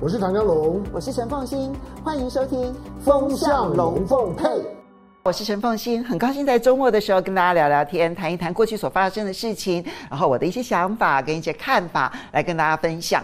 [0.00, 4.48] 我是唐江龙，我是陈凤欣，欢迎收听《风向龙凤配》。
[5.22, 13.22] 我是陈凤欣，很高兴在周末的时候跟大家聊聊天，谈一谈过去所发生的事情，然后我的一些想法跟一些看法来跟大家分享。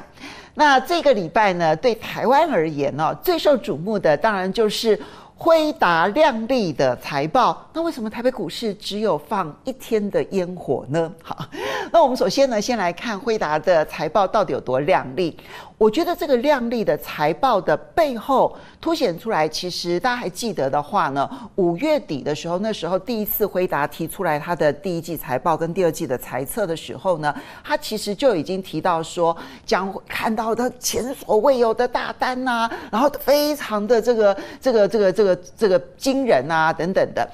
[0.55, 4.99] 那这个礼拜呢，对台湾而言呢、哦，最受瞩目的当然就是。
[5.43, 11.11] 辉达亮丽的财报，那为什么台北股市只有放一天的烟火呢？
[11.23, 11.47] 好，
[11.91, 15.35] 那我们首先呢，先来看辉达的财报到底有多亮丽。
[15.81, 37.27] 我觉得这个亮丽的财报的背后凸显出来，其实大家还记得的话呢，五月底的时候，那时候第一次回答提出来他的第一季财报跟第二季的财测的时候呢，他其实就已经提到说，将看到的前所未有的大单呐、然后非常的这个这个这个这个这个惊人啊等等的。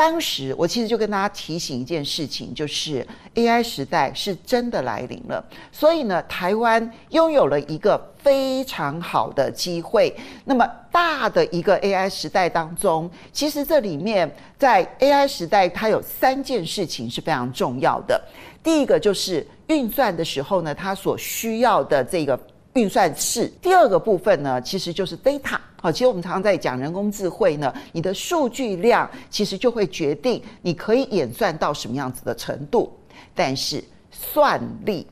[0.00, 5.44] 当时我其实就跟大家提醒一件事情，就是 AI 时代是真的来临了。
[5.70, 10.16] 所以呢，台湾拥有了一个非常好的机会。
[10.46, 18.18] 那么大的一个 AI 时代当中，其实这里面在 AI 时代，它有三件事情是非常重要的。
[18.62, 22.40] 第一个就是运算的时候呢，它所需要的这个
[22.74, 23.46] 运算式。
[23.60, 25.58] 第二个部分呢，其实就是 data。
[25.82, 32.92] 好，其实我们常常在讲人工智慧呢，你的数据量其实就会决定你可以演算到什么样子的程度。
[33.34, 35.06] 但是算力，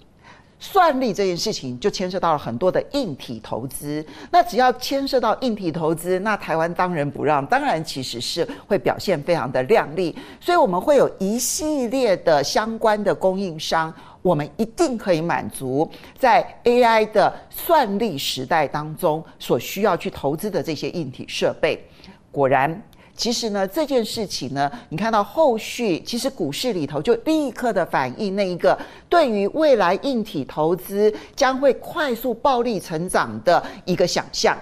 [0.59, 4.05] 算力这件事情就牵涉到了很多的硬体投资。
[4.31, 10.15] 那只要牵涉到硬体投资，那台湾当仁不让，当然其实是会表现非常的亮丽。
[10.39, 13.93] 所以我们会有一系列的相关的供应商。
[14.23, 15.89] 我们一定可以满足
[16.19, 21.83] 在 AI 的算力时代当中所需要去投资的这些硬体设备。
[22.31, 22.83] 果然，
[23.17, 34.57] 其实呢，这件事情呢，你看到后续，其实股市里头就立刻的反映那一个对于未来硬体投资将会快速暴力成长的一个想象，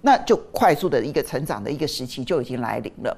[0.00, 3.16] 那就快速的一个成长的一个时期就已经来临了。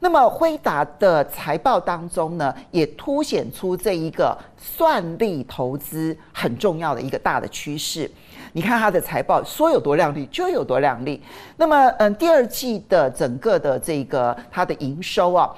[0.00, 8.10] 那么辉达的财报当中呢，也凸显出这一个算力投资很重要的一个大的趋势。
[8.52, 11.22] 你看它的财报说有多亮丽就有多亮丽。
[11.56, 15.50] 那么，嗯，第二季的整个的这个它的营收啊。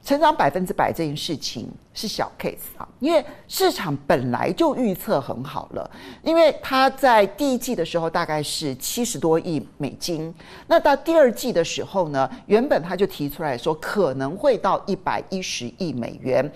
[0.00, 1.68] 成长百分之百这件事情
[1.98, 5.90] 是小 case 啊，因为市场本来就预测很好了，
[6.22, 10.32] 因为它在第一季的时候大概是七十多亿美金，
[10.68, 16.48] 那到第二季的时候呢，原本他就提出来说可能会到一百一十亿美元。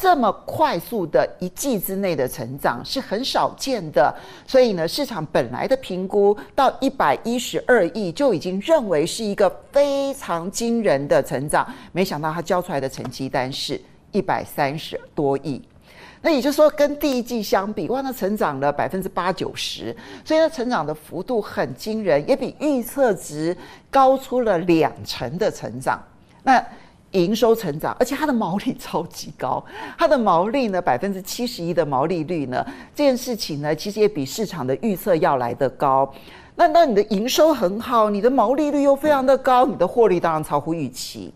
[0.00, 4.14] 这么快速的一季之内的成长是很少见的，
[4.46, 13.78] 所以呢，市场本来的评估到一百一十二亿就已经认为是一个非常惊人的成长，没想到他交出来的成绩单是
[14.12, 15.60] 一百三十多亿，
[16.22, 23.56] 那也就是说跟第一季相比，哇，那成长了百分之八九十，所以它成长的幅度很惊人，也比预测值
[23.90, 26.02] 高出了两成的成长。
[26.42, 26.64] 那
[27.12, 29.64] 营收成长，而且它的毛利超级高，
[29.96, 32.64] 它的毛利呢，百分之七十一的毛利率呢，
[32.94, 36.12] 这件事情呢，其实也比市场的预测要来得高。
[36.56, 41.32] 那那你的营收很好，你的毛利率又非常的高，你的获利当然超乎预期。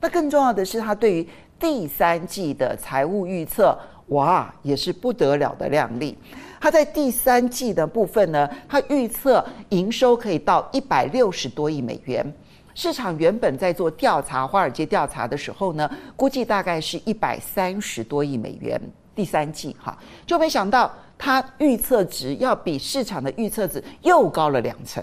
[0.00, 1.28] 那更重要的是，它对于
[1.64, 3.74] 第三季的财务预测，
[4.08, 6.14] 哇，也是不得了的亮丽。
[6.60, 12.34] 它在第三季的部分呢，它预测营收可以到一百六十多亿美元。
[12.74, 18.78] 市场原本在做调查，华尔街调查的时候呢，估计大概是一百三十多亿美元。
[19.14, 19.96] 第三季哈，
[20.26, 25.02] 就没想到它预测值要比市场的预测值又高了两成，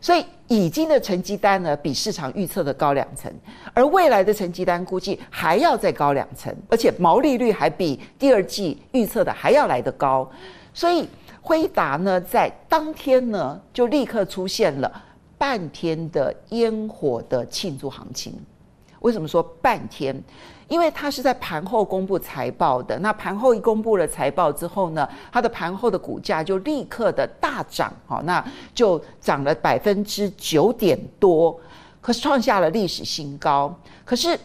[0.00, 3.32] 所以已经的成绩单呢比市场预测的高两成，
[3.74, 10.30] 而未来的成绩单估计还要再高两成，而且毛利率还比第二季预测的还要来得高，
[10.72, 11.08] 所以
[11.40, 15.04] 辉达呢在当天呢就立刻出现了。
[15.40, 18.38] 半天的烟火的庆祝行情，
[19.00, 20.22] 为什么说半天？
[20.68, 22.98] 因为它是在盘后公布财报的。
[23.00, 28.44] 那盘后一公布了财报之后呢，它的盘后的股价就立刻的大涨，好，那
[28.74, 31.58] 就涨了百分之九点多，
[32.00, 33.74] 可是创下了历史新高。
[34.04, 34.38] 可是。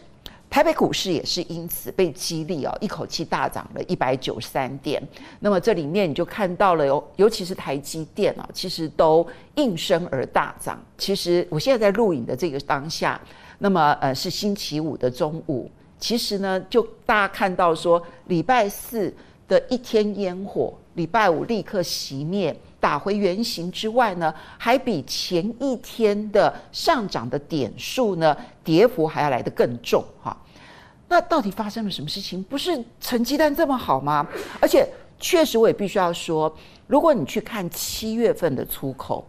[0.47, 5.05] 台北股市也是因此被激励哦，一口气大涨了一百九十三点。
[5.41, 10.79] 那么这里面你就看到了，尤尤其是台积电啊，其实都应声而大涨。
[10.97, 13.19] 其实我现在在录影的这个当下，
[13.59, 15.69] 那么呃是星期五的中午。
[15.97, 19.13] 其实呢，就大家看到说，礼拜四
[19.47, 22.55] 的一天烟火，礼拜五立刻熄灭。
[22.77, 30.37] 打回原形之外呢，还比前一天的上涨的点数呢，跌幅还要来得更重哈。
[31.07, 32.43] 那到底发生了什么事情？
[32.43, 34.27] 不是成绩单这么好吗？
[34.61, 34.87] 而且
[35.19, 36.53] 确实我也必须要说，
[36.85, 39.25] 如果你去看七月份的出口，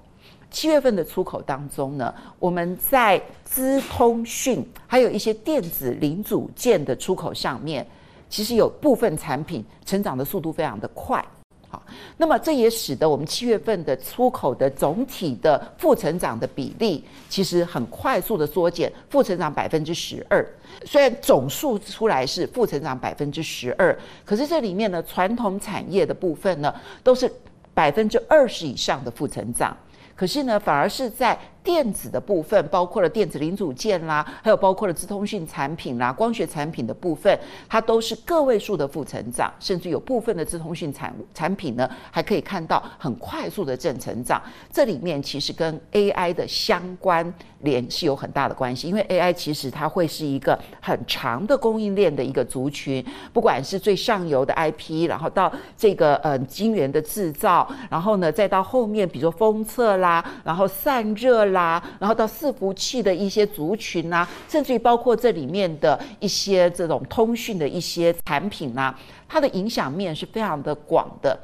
[0.57, 7.87] 七月份的出口当中呢，我们在资通讯还有一些电子零组件的出口上面，
[8.31, 11.23] 其实有部分产品成长的速度非常的快。
[11.69, 11.83] 好，
[12.17, 20.43] 那么这也使得我们七月份的出口的总体的负成长的比例，其实很快速的缩减，负成长百分之十二。
[20.87, 23.95] 虽然总数出来是负成长百分之十二，
[24.25, 27.31] 可是这里面呢，传统产业的部分呢，都是
[27.75, 29.77] 百分之二十以上的负成长。
[30.17, 37.37] 可是呢，反而是在电子的部分，包括了电子零组件啦，还有包括了资通讯产品啦、光学产品的部分，
[37.69, 44.41] 它都是个位数的负成长，甚至有部分的资通讯产产品呢，还可以看到很快速的正成长。
[44.73, 71.39] 这里面其实跟 AI 的相关联是有很大的关系，因为 AI 其实它会是一个很长的供应链的一个族群，不管是最上游的 IP，然后到这个呃晶圆的制造，然后呢再到后面，比如说封测啦，然后散热啦，啦然后到伺服器的一些族群啊，甚至于包括这里面的一些这种通讯的一些产品啊，它的影响面是非常的广的。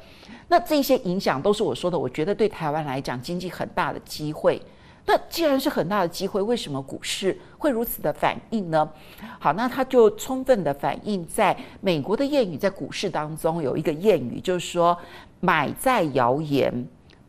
[0.47, 4.61] 那这些影响都是我说的，我觉得对台湾来讲经济很大的机会。
[5.05, 8.87] 那既然是很大的机会，为什么股市会如此的反应呢？
[9.37, 14.97] 好，那它就充分的反映在美国的谚语，在股市当中有一个谚语，就是说
[15.41, 16.71] 买在谣言，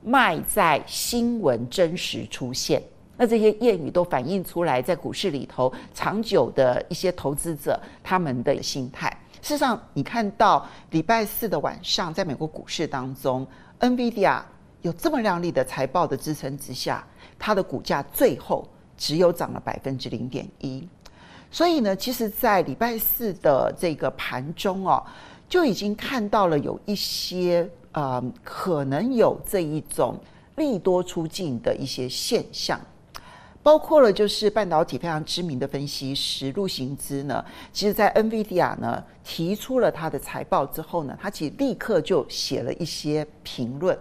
[0.04, 2.82] 卖在新闻真实出现。
[3.16, 9.08] 那这些谚语都反映出来，在股市里头长久的一些投资者他们的心态。
[9.40, 13.46] 事实上，你看到礼拜四的晚上，在美国股市当中
[13.80, 14.40] ，NVIDIA
[14.82, 17.04] 有这么亮丽的财报的支撑之下。
[17.38, 18.66] 它的股价最后
[18.96, 20.88] 只有涨了百分之零点一，
[21.50, 25.04] 所以呢，其实，在礼拜四的这个盘中哦，
[25.48, 30.18] 就已经看到了有一些呃，可能有这一种
[30.56, 32.80] 利多出尽的一些现象，
[33.62, 43.98] 包括了就是半导体非常知名的分析师陆行之呢，其实在 NVIDIA 呢提出了他的财报之后呢，他其实立刻就写了一些评论。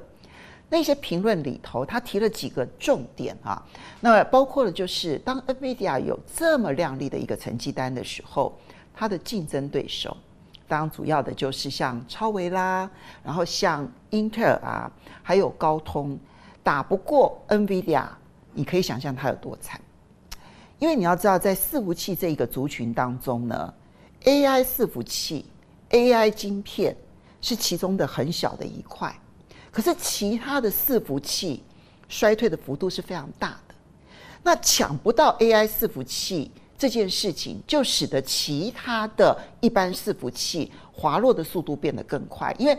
[0.70, 3.64] 那些评论里头，他提了几个重点啊，
[4.02, 8.58] 那包括了就是，当 NVIDIA 有这么亮丽的一个成绩单的时候，
[8.92, 10.18] 它的竞争对手，
[10.68, 12.90] 当主要的就是像超微啦，
[13.24, 16.18] 然后像英特尔啊，还有高通，
[16.64, 18.06] 打不过 NVIDIA，
[18.54, 19.80] 你可以想象它有多惨。
[20.80, 23.74] 因为你要知道，在伺服器这一个族群当中呢
[24.24, 25.46] ，AI 伺服器、
[25.92, 26.96] AI 晶片
[27.40, 29.14] 是其中的很小的一块。
[29.72, 31.64] 可是其他的伺服器
[32.10, 33.76] 衰退的幅度是非常大的，
[34.44, 36.52] 那抢不到 AI 伺服器
[36.84, 42.54] 这件事情，就使得其他的一般伺服器滑落的速度变得更快。
[42.60, 42.78] 因为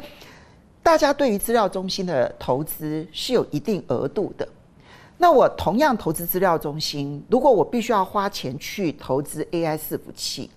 [0.83, 4.47] 大家对于资料中心的投资是有一定额度的，
[5.17, 10.51] 那我同样投资资料中心，如果我必须要花钱去投资 AI 伺服器，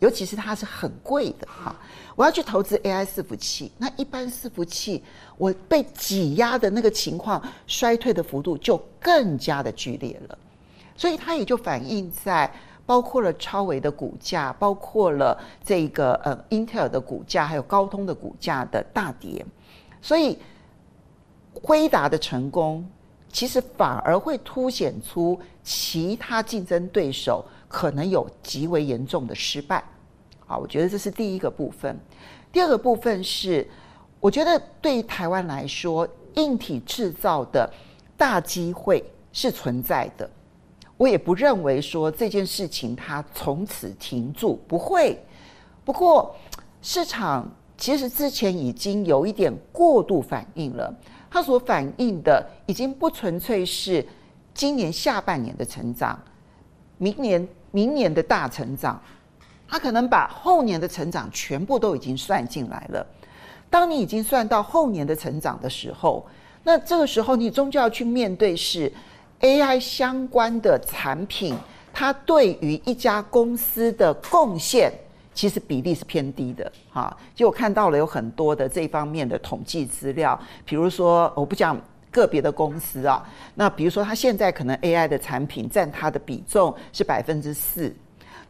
[0.00, 1.72] 尤其是它是很贵的哈。
[2.16, 5.00] 我要去投资 AI 伺服器，那一般伺服器
[5.36, 10.36] 我被挤压的那个情况，衰退的幅度就更加的剧烈了，
[10.96, 12.52] 所以它也就反映在
[12.88, 19.44] 包括了超维的股价，包括了这个呃英特尔的股价，还有高通的股价的大跌，
[20.00, 20.38] 所以
[21.52, 22.82] 辉达的成功，
[23.30, 29.84] 其实反而会凸显出其他竞争对手可能有极为严重的失败。
[30.46, 31.94] 好，我觉得这是第一个部分。
[32.50, 33.68] 第二个部分是，
[34.18, 37.70] 我觉得对于台湾来说，硬体制造的
[38.16, 40.30] 大机会是存在的。
[40.98, 45.18] 我也不认为说这件事情它从此停住，不会。
[45.84, 46.36] 不过
[46.82, 50.94] 市场其实之前已经有一点过度反应了，
[51.30, 54.06] 它所反映的已经不纯粹是
[54.52, 56.20] 今年下半年的成长，
[56.98, 59.00] 明年明年的大成长。
[59.70, 63.06] 他可能把后年的成长全部都已经算进来了。
[63.68, 66.26] 当你已经算到后年的成长的时候，
[66.64, 68.90] 那这个时候你终究要去面对是
[69.40, 71.56] AI 相关的产品，
[71.92, 74.92] 它对于一家公司的贡献
[75.32, 76.70] 其实比例是偏低的。
[76.90, 81.80] 哈，就我看到了有很多的这方面的统计资料，比如说我不讲
[82.10, 87.94] 个别的公司啊，那比如说它现在可能 AI 的产品占它的比重是百分之四。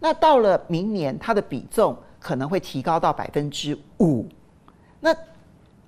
[0.00, 4.26] 那到了明年，它的比重可能会提高到百分之五。
[5.00, 5.14] 那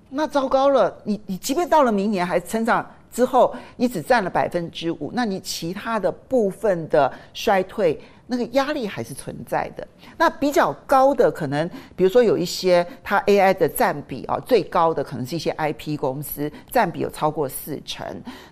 [0.09, 9.85] 那糟糕了，你你即便到了明年还成长之后，你只占了百分之五，那你其他的部分的衰退，那个压力还是存在的。
[10.17, 18.05] 那比较高的可能，比如说有一些它 AI 的占比啊，最高的可能是一些 IP 公司，占比有超过四成。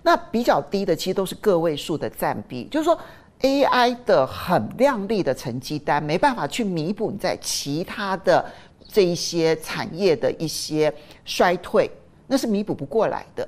[0.04, 3.00] 那比较低的其实都是个位数的占比，就是说
[3.42, 8.46] AI 的很亮丽的成绩单没办法去弥补你在其他的
[8.86, 11.90] 这一些产业的一些衰退，
[12.28, 13.48] 那是弥补不过来的。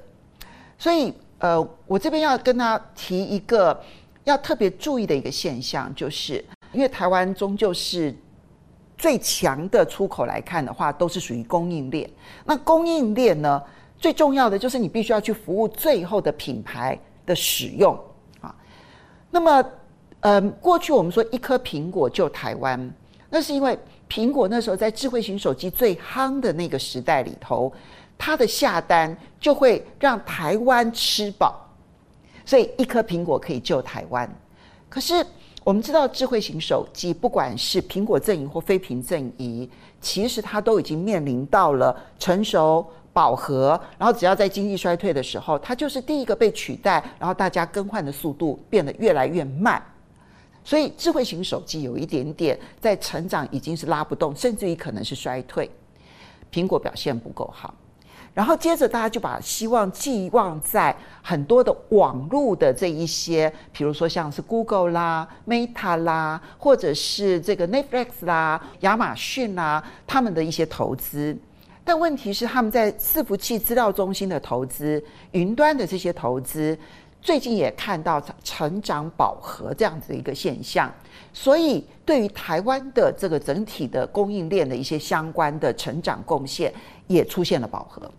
[0.82, 3.80] 所以呃，我这边要跟他提一个。
[4.24, 8.16] 要特别注意的一个现象，就是因为台湾终究是
[8.96, 12.08] 最强的出口来看的话，都是属于供应链。
[12.46, 13.60] 那供应链呢，
[13.98, 16.96] 最重要的就是你必须要去服务最后的品牌
[17.26, 18.00] 的使用
[18.42, 18.54] 啊。
[19.32, 19.66] 那么，
[20.20, 22.94] 呃，过去我们说一颗苹果救台湾，
[23.28, 23.76] 那是因为
[24.08, 27.74] 苹果那时候在智慧型手机最夯的那个时代里头，
[28.24, 31.60] 它的下单就会让台湾吃饱。
[32.46, 34.30] 所以一颗苹果可以救台湾，
[34.88, 35.25] 可是
[35.63, 39.68] 我们知道智慧型手机，不管是苹果阵营或非苹阵营，
[40.00, 49.84] 其实它都已经面临到了成熟饱和，然后只要在经济衰退的时候，它就是第一个被取代，然后大家更换的速度变得越来越慢。
[50.63, 55.68] 所以智慧型手机有一点点在成长已经是拉不动，甚至于可能是衰退。
[56.51, 57.74] 苹果表现不够好。
[58.34, 71.38] 然后接着，大家就把希望寄望在很多的网络的这一些，比如说像是 Google 啦、Meta 啦，或者是这个 Netflix 啦、亚马逊啦，他们的一些投资。
[71.84, 76.78] 但问题是，他们在伺服器资料中心的投资、云端的这些投资，
[77.22, 80.90] 最近也看到成长饱和这样子的一个现象。
[81.34, 86.74] 所以，对于台湾的这个整体的供应链的一些相关的成长贡献，
[87.08, 88.10] 也出现了饱和。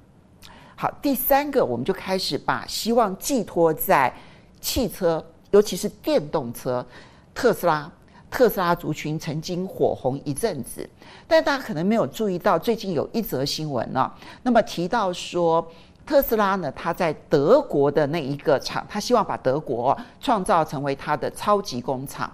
[0.82, 4.12] 好，第三个，我们就开始把希望寄托在
[4.60, 6.84] 汽车，尤其是电动车。
[7.32, 7.88] 特斯拉，
[8.28, 10.84] 特斯拉族群曾经火红一阵子，
[11.28, 14.10] 但大家可能没有注意到，最近有一则新闻呢、
[14.42, 15.64] 那么提到说，
[16.04, 22.28] 特斯拉呢，它在德国的那一个厂，它希望把德国创造成为它的超级工厂，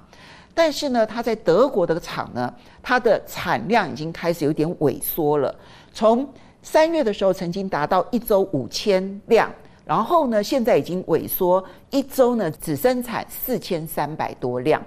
[0.55, 2.51] 但是呢，它在德国的厂呢，
[2.83, 5.55] 它的产量已经开始有点萎缩了，
[5.93, 6.27] 从
[6.71, 9.51] 三月的时候曾经达到一周五千辆，
[9.87, 14.85] 然后呢，现在已经萎缩，一周呢只生产四千三百多辆。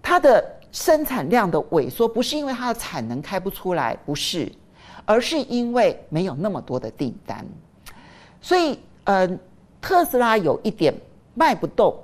[0.00, 0.42] 它的
[0.72, 4.50] 生产量的萎缩不是因为它的产能开不出来，不是，
[5.04, 7.44] 而是因为没有那么多的订单。
[8.40, 9.28] 所以，呃，
[9.82, 10.94] 特斯拉有一点
[11.34, 11.94] 卖不动，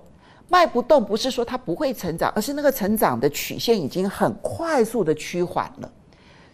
[0.49, 5.91] 卖不动不是说它不会成长，而是那个成长的曲线已经很快速的趋缓了，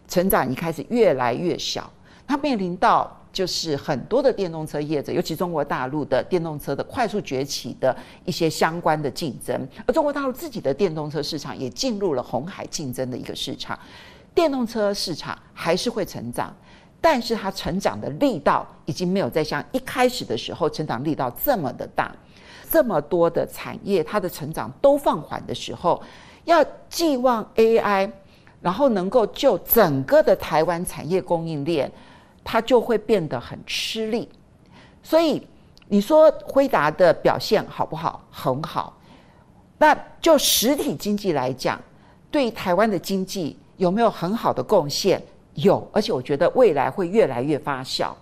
[0.07, 1.91] 成长已经开始越来越小。
[2.26, 13.78] 它面临到就是很多的电动车业者，尤其中国大陆的电动车的快速崛起的一些相关的竞争，而中国大陆自己的电动车市场也进入了红海竞争的一个市场。
[14.35, 16.54] 电动车市场还是会成长，
[17.00, 22.11] 但是它成长的力道已经没有再像一开始的时候成长力道这么的大。
[22.68, 26.02] 这么多的产业它的成长都放缓的时候，
[26.45, 28.11] 要寄望 AI，
[28.61, 31.90] 然后能够就整个的台湾产业供应链。
[32.49, 34.29] 它就会变得很吃力，
[35.03, 35.45] 所以
[35.88, 38.25] 你说辉达的表现好不好？
[38.31, 38.97] 很好。
[39.79, 41.81] 那就实体经济来讲，
[42.31, 45.21] 对台湾的经济有没有很好的贡献？
[45.55, 48.12] 有，而且我觉得未来会越来越发酵。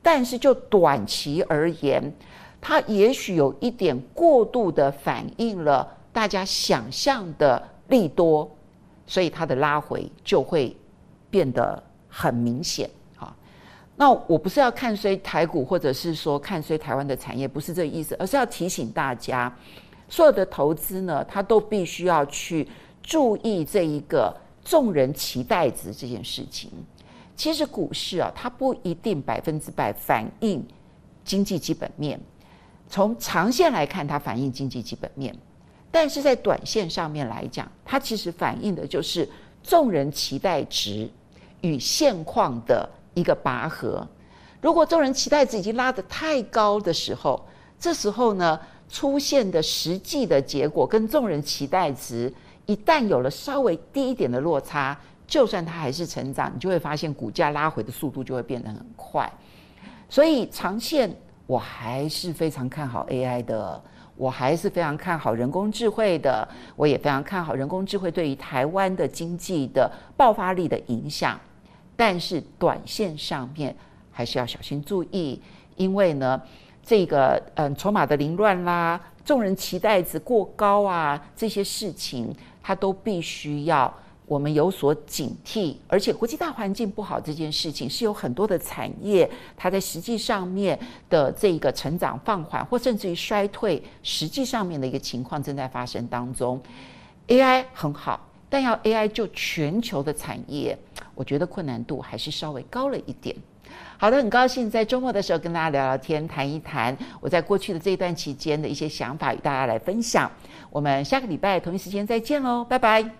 [0.00, 2.10] 但是就短期而言，
[2.62, 8.50] 它也许有一点过度的反映了大家想象的利多，
[9.06, 10.74] 所以它的拉回就会
[11.28, 12.88] 变得很明显。
[14.00, 19.52] 那我不是要看衰台股，或者是说看衰台湾的产业，不是这个意思，而是要提醒大家，
[20.08, 22.68] 所有的投资呢，它都必须要去
[23.02, 24.32] 注意这一个
[24.64, 26.70] 众人期待值这件事情。
[27.34, 30.64] 其实股市啊，它不一定百分之百反映
[31.24, 32.20] 经济基本面，
[32.88, 35.36] 从长线来看，它反映经济基本面，
[35.90, 39.28] 但是在短线上面来讲，它其实反映的就是
[39.60, 41.10] 众人期待值
[41.62, 42.88] 与现况的。
[43.14, 44.06] 一个拔河，
[44.60, 47.44] 如果众人期待值已经拉得太高的时候，
[47.78, 52.32] 这时候呢，出现的实际的结果跟众人期待值
[52.66, 59.30] 一旦有了稍微低一点的落差，就算它还是成长，你就会发现股价拉回的速度就会变得很快。
[60.08, 61.14] 所以长线
[61.46, 63.82] 我还是非常看好 AI 的，
[64.16, 66.46] 我还是非常看好人工智慧的，
[66.76, 71.38] 我也非常看好人工智慧对于台湾的经济的爆发力的影响。
[72.00, 73.74] 但是短线上面
[74.12, 75.42] 还是要小心注意，
[75.74, 76.40] 因为呢，
[76.80, 83.92] 这个嗯筹码的凌乱啦，众人期待值过高啊，这些事情它都必须要
[84.26, 85.74] 我们有所警惕。
[85.88, 90.78] 而且国际大环境不好这件事情，是有很多的产业它在实际上面
[91.10, 96.62] 的这个成长放缓，或甚至于衰退，实际上面的一个情况正在发生当中。
[97.26, 98.27] AI 很好。
[98.48, 100.76] 但要 AI 就全球的产业，
[101.14, 103.34] 我觉得困难度还是稍微高了一点。
[103.98, 110.30] 好的，很高兴在周末的时候跟大家聊聊天，谈一谈我在过去的这一段期间的一些想法，与大家来分享。
[110.70, 113.18] 我们下个礼拜同一时间再见喽，拜拜。